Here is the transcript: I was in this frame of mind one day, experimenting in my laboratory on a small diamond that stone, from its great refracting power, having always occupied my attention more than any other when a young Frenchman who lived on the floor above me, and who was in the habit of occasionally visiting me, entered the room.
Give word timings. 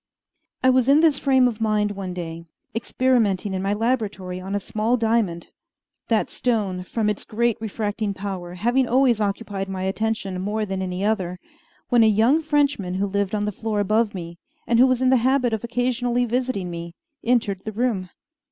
I 0.63 0.71
was 0.71 0.87
in 0.87 1.01
this 1.01 1.19
frame 1.19 1.47
of 1.47 1.61
mind 1.61 1.91
one 1.91 2.11
day, 2.11 2.47
experimenting 2.73 3.53
in 3.53 3.61
my 3.61 3.73
laboratory 3.73 4.39
on 4.41 4.55
a 4.55 4.59
small 4.59 4.97
diamond 4.97 5.49
that 6.07 6.27
stone, 6.31 6.83
from 6.83 7.07
its 7.07 7.23
great 7.23 7.55
refracting 7.61 8.15
power, 8.15 8.55
having 8.55 8.87
always 8.87 9.21
occupied 9.21 9.69
my 9.69 9.83
attention 9.83 10.41
more 10.41 10.65
than 10.65 10.81
any 10.81 11.05
other 11.05 11.37
when 11.89 12.01
a 12.01 12.07
young 12.07 12.41
Frenchman 12.41 12.95
who 12.95 13.05
lived 13.05 13.35
on 13.35 13.45
the 13.45 13.51
floor 13.51 13.79
above 13.79 14.15
me, 14.15 14.39
and 14.65 14.79
who 14.79 14.87
was 14.87 15.03
in 15.03 15.11
the 15.11 15.17
habit 15.17 15.53
of 15.53 15.63
occasionally 15.63 16.25
visiting 16.25 16.71
me, 16.71 16.95
entered 17.23 17.61
the 17.63 17.71
room. 17.71 18.09